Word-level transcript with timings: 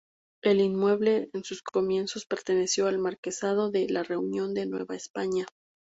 El 0.41 0.61
inmueble, 0.61 1.29
en 1.33 1.43
sus 1.43 1.61
comienzos 1.61 2.25
perteneció 2.25 2.87
al 2.87 2.97
marquesado 2.97 3.69
de 3.69 3.87
la 3.87 4.01
Reunión 4.01 4.55
de 4.55 4.65
Nueva 4.65 4.95
España. 4.95 5.45